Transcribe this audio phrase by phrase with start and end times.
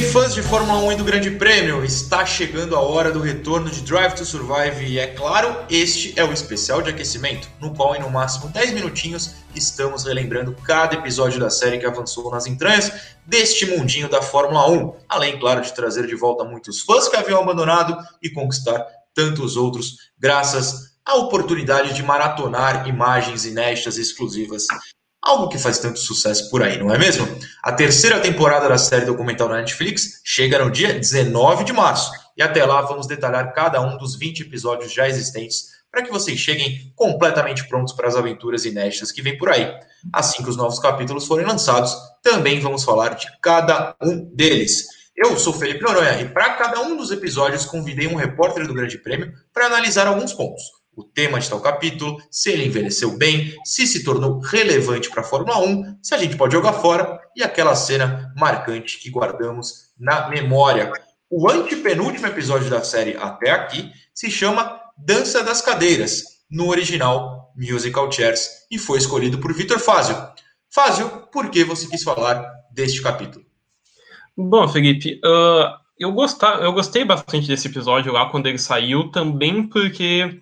[0.00, 1.84] bem, fãs de Fórmula 1 e do Grande Prêmio?
[1.84, 6.24] Está chegando a hora do retorno de Drive to Survive e, é claro, este é
[6.24, 11.38] o especial de aquecimento, no qual, em no máximo 10 minutinhos, estamos relembrando cada episódio
[11.38, 12.90] da série que avançou nas entranhas
[13.26, 17.40] deste mundinho da Fórmula 1, além, claro, de trazer de volta muitos fãs que haviam
[17.40, 18.82] abandonado e conquistar
[19.14, 24.66] tantos outros, graças à oportunidade de maratonar imagens inéditas exclusivas
[25.22, 27.28] Algo que faz tanto sucesso por aí, não é mesmo?
[27.62, 32.10] A terceira temporada da série documental na Netflix chega no dia 19 de março.
[32.36, 36.38] E até lá vamos detalhar cada um dos 20 episódios já existentes para que vocês
[36.38, 39.70] cheguem completamente prontos para as aventuras inéditas que vem por aí.
[40.10, 44.86] Assim que os novos capítulos forem lançados, também vamos falar de cada um deles.
[45.14, 48.96] Eu sou Felipe Noronha e para cada um dos episódios convidei um repórter do Grande
[48.96, 53.86] Prêmio para analisar alguns pontos o tema de tal capítulo, se ele envelheceu bem, se
[53.86, 57.74] se tornou relevante para a Fórmula 1, se a gente pode jogar fora e aquela
[57.74, 60.92] cena marcante que guardamos na memória.
[61.28, 68.10] O antepenúltimo episódio da série até aqui se chama Dança das Cadeiras, no original Musical
[68.10, 70.16] Chairs, e foi escolhido por Vitor Fázio.
[70.68, 73.44] Fázio, por que você quis falar deste capítulo?
[74.36, 79.66] Bom, Felipe, uh, eu, gostar, eu gostei bastante desse episódio lá quando ele saiu, também
[79.66, 80.40] porque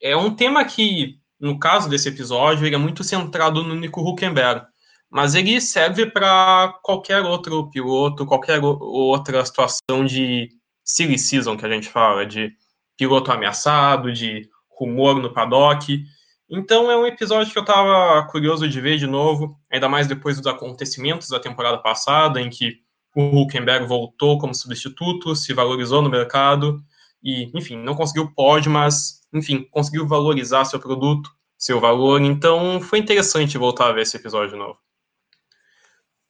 [0.00, 4.66] é um tema que, no caso desse episódio, ele é muito centrado no Nico Huckenberg,
[5.10, 10.48] mas ele serve para qualquer outro piloto, qualquer outra situação de
[10.84, 12.52] silly season que a gente fala, de
[12.96, 16.02] piloto ameaçado, de rumor no paddock.
[16.50, 20.36] Então é um episódio que eu estava curioso de ver de novo, ainda mais depois
[20.36, 22.76] dos acontecimentos da temporada passada, em que
[23.14, 26.82] o Huckenberg voltou como substituto, se valorizou no mercado
[27.22, 32.20] e, enfim, não conseguiu pódio, mas enfim, conseguiu valorizar seu produto, seu valor.
[32.22, 34.78] Então foi interessante voltar a ver esse episódio novo.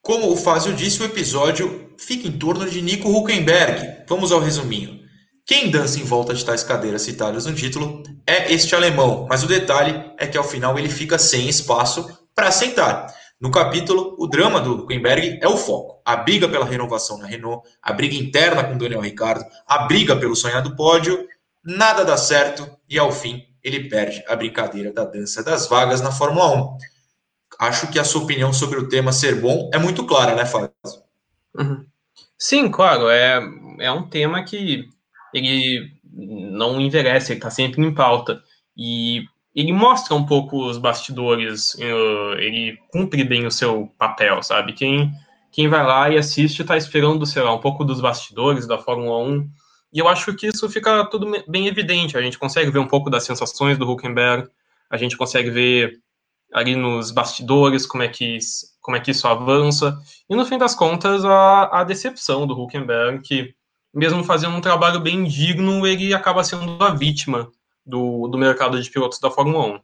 [0.01, 4.05] Como o Fázio disse, o episódio fica em torno de Nico Huckenberg.
[4.09, 4.99] Vamos ao resuminho.
[5.45, 9.47] Quem dança em volta de tais cadeiras citadas no título é este alemão, mas o
[9.47, 13.15] detalhe é que ao final ele fica sem espaço para sentar.
[13.41, 16.01] No capítulo, o drama do Huckenberg é o foco.
[16.05, 20.35] A briga pela renovação na Renault, a briga interna com Daniel Ricciardo, a briga pelo
[20.35, 21.29] sonhado pódio
[21.65, 26.11] nada dá certo e ao fim ele perde a brincadeira da dança das vagas na
[26.11, 26.79] Fórmula 1.
[27.61, 30.71] Acho que a sua opinião sobre o tema ser bom é muito clara, né, Fábio?
[31.57, 31.85] Uhum.
[32.39, 33.41] Sim, claro, é,
[33.81, 34.89] é um tema que
[35.35, 38.43] ele não envelhece, ele está sempre em pauta.
[38.77, 44.73] E ele mostra um pouco os bastidores, eh, ele cumpre bem o seu papel, sabe?
[44.73, 45.13] Quem,
[45.51, 49.19] quem vai lá e assiste está esperando, sei lá, um pouco dos bastidores da Fórmula
[49.25, 49.49] 1,
[49.93, 52.17] e eu acho que isso fica tudo bem evidente.
[52.17, 54.49] A gente consegue ver um pouco das sensações do Huckenberg,
[54.91, 55.99] a gente consegue ver
[56.53, 58.39] ali nos bastidores como é que,
[58.81, 59.99] como é que isso avança.
[60.29, 63.55] E no fim das contas, a, a decepção do Huckenberg, que
[63.95, 67.51] mesmo fazendo um trabalho bem digno, ele acaba sendo a vítima
[67.89, 69.81] do, do mercado de pilotos da Fórmula 1.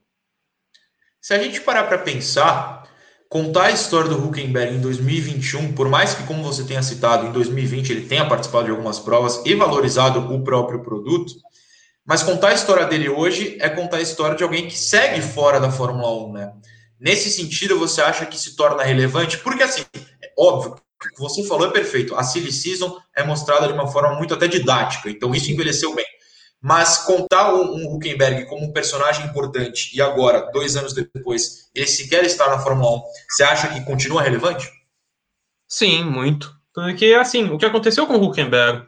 [1.20, 2.86] Se a gente parar para pensar,
[3.30, 7.32] contar a história do Huckenberg em 2021, por mais que, como você tenha citado, em
[7.32, 11.34] 2020 ele tenha participado de algumas provas e valorizado o próprio produto,
[12.04, 15.58] mas contar a história dele hoje é contar a história de alguém que segue fora
[15.58, 16.52] da Fórmula 1, né?
[17.00, 19.38] Nesse sentido, você acha que se torna relevante?
[19.38, 19.84] Porque, assim,
[20.22, 22.14] é óbvio, o que você falou é perfeito.
[22.14, 26.06] A Silly Season é mostrada de uma forma muito até didática, então isso envelheceu bem.
[26.64, 31.86] Mas contar um, um Huckenberg como um personagem importante e agora, dois anos depois, ele
[31.86, 34.66] sequer está na Fórmula 1, você acha que continua relevante?
[35.68, 36.50] Sim, muito.
[36.72, 38.82] Porque, assim, o que aconteceu com o Huckenberg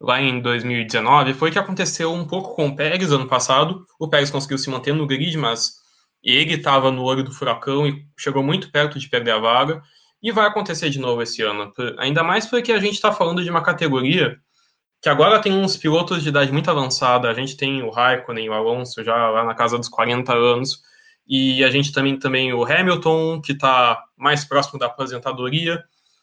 [0.00, 3.86] lá em 2019 foi que aconteceu um pouco com o Pérez ano passado.
[4.00, 5.74] O Pérez conseguiu se manter no grid, mas
[6.24, 9.80] ele estava no olho do furacão e chegou muito perto de perder a vaga.
[10.20, 11.72] E vai acontecer de novo esse ano.
[11.98, 14.36] Ainda mais porque a gente está falando de uma categoria
[15.02, 17.28] que agora tem uns pilotos de idade muito avançada.
[17.28, 20.80] A gente tem o Raikkonen, o Alonso já lá na casa dos 40 anos.
[21.26, 25.82] E a gente também também o Hamilton, que está mais próximo da aposentadoria.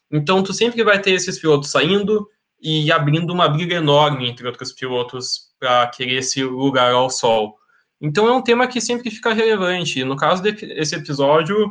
[0.09, 2.25] Então, tu sempre vai ter esses pilotos saindo
[2.61, 7.57] e abrindo uma briga enorme entre outros pilotos para querer esse lugar ao sol.
[7.99, 10.05] Então, é um tema que sempre fica relevante.
[10.05, 11.69] No caso desse episódio,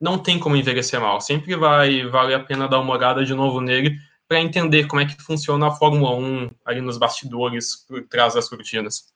[0.00, 1.20] não tem como envelhecer mal.
[1.20, 3.94] Sempre vai valer a pena dar uma olhada de novo nele
[4.28, 8.48] para entender como é que funciona a Fórmula 1 ali nos bastidores, por trás das
[8.48, 9.14] cortinas.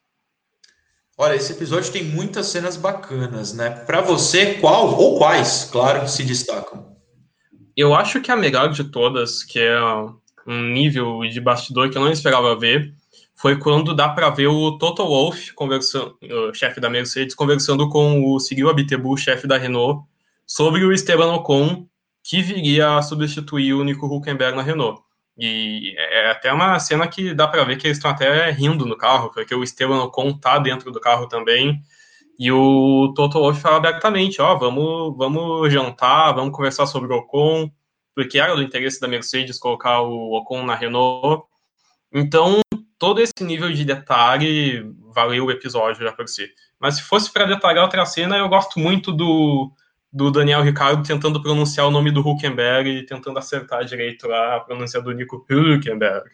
[1.18, 3.70] Olha, esse episódio tem muitas cenas bacanas, né?
[3.70, 6.96] Para você, qual ou quais, claro, se destacam?
[7.76, 9.78] Eu acho que a melhor de todas, que é
[10.46, 12.94] um nível de bastidor que eu não esperava ver,
[13.34, 18.24] foi quando dá para ver o Toto Wolff, conversando, o chefe da Mercedes, conversando com
[18.24, 20.02] o Cyril Abiteboul, chefe da Renault,
[20.46, 21.86] sobre o Esteban Ocon
[22.22, 25.02] que viria a substituir o Nico Huckenberg na Renault.
[25.38, 28.96] E é até uma cena que dá para ver que eles estão até rindo no
[28.96, 31.80] carro, porque o Esteban Ocon tá dentro do carro também.
[32.38, 37.70] E o Toto Wolff fala abertamente, ó, vamos, vamos jantar, vamos conversar sobre o Ocon,
[38.14, 41.44] porque era do interesse da Mercedes colocar o Ocon na Renault.
[42.12, 42.60] Então,
[42.98, 44.84] todo esse nível de detalhe
[45.14, 46.48] valeu o episódio já por si.
[46.78, 49.72] Mas se fosse para detalhar outra cena, eu gosto muito do,
[50.12, 54.60] do Daniel Ricardo tentando pronunciar o nome do Huckenberg e tentando acertar direito lá a
[54.60, 56.28] pronúncia do Nico Huckenberg.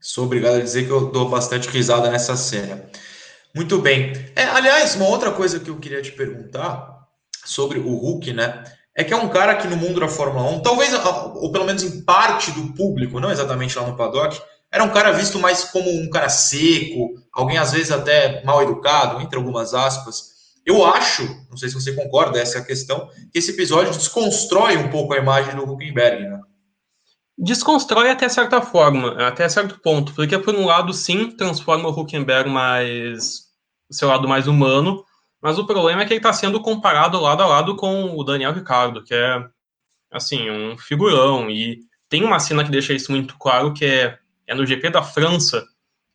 [0.00, 2.84] Sou obrigado a dizer que eu dou bastante risada nessa cena.
[3.54, 4.12] Muito bem.
[4.34, 7.06] É, aliás, uma outra coisa que eu queria te perguntar
[7.44, 8.64] sobre o Hulk, né?
[8.96, 11.82] É que é um cara que no mundo da Fórmula 1, talvez, ou pelo menos
[11.82, 14.40] em parte do público, não exatamente lá no paddock,
[14.70, 19.20] era um cara visto mais como um cara seco, alguém às vezes até mal educado,
[19.20, 20.33] entre algumas aspas.
[20.66, 24.76] Eu acho, não sei se você concorda, essa é a questão, que esse episódio desconstrói
[24.76, 26.40] um pouco a imagem do Huckenberg, né?
[27.36, 32.48] Desconstrói até certa forma, até certo ponto, porque por um lado, sim, transforma o Huckenberg
[32.48, 33.42] mais,
[33.90, 35.04] seu lado mais humano,
[35.42, 38.54] mas o problema é que ele está sendo comparado lado a lado com o Daniel
[38.54, 39.44] Ricardo, que é,
[40.10, 41.50] assim, um figurão.
[41.50, 45.02] E tem uma cena que deixa isso muito claro, que é, é no GP da
[45.02, 45.62] França,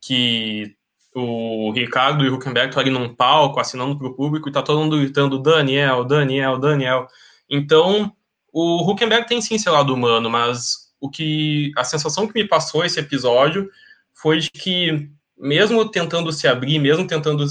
[0.02, 0.76] que
[1.16, 4.62] o Ricardo e o Huckenberg estão ali num palco, assinando para o público, e está
[4.62, 7.08] todo mundo gritando Daniel, Daniel, Daniel.
[7.50, 8.14] Então,
[8.52, 12.84] o Huckenberg tem sim seu lado humano, mas o que a sensação que me passou
[12.84, 13.70] esse episódio
[14.14, 17.46] foi de que mesmo tentando se abrir, mesmo tentando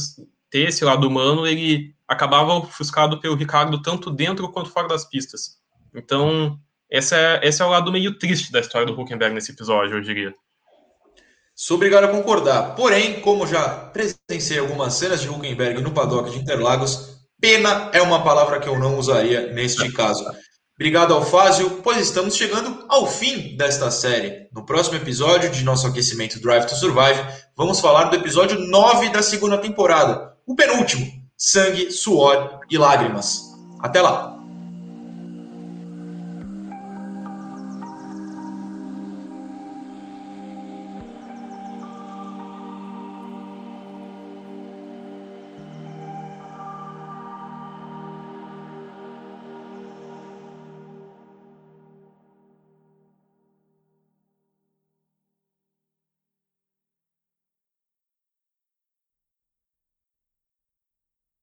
[0.50, 5.58] ter esse lado humano, ele acabava ofuscado pelo Ricardo tanto dentro quanto fora das pistas.
[5.94, 6.58] Então,
[6.90, 10.00] esse é, esse é o lado meio triste da história do Huckenberg nesse episódio, eu
[10.00, 10.34] diria.
[11.60, 12.76] Sou obrigado a concordar.
[12.76, 18.22] Porém, como já presenciei algumas cenas de Huckenberg no paddock de Interlagos, pena é uma
[18.22, 20.24] palavra que eu não usaria neste caso.
[20.76, 24.46] Obrigado, Alfázio, pois estamos chegando ao fim desta série.
[24.52, 27.26] No próximo episódio de nosso aquecimento Drive to Survive,
[27.56, 33.42] vamos falar do episódio 9 da segunda temporada, o penúltimo: Sangue, Suor e Lágrimas.
[33.80, 34.37] Até lá!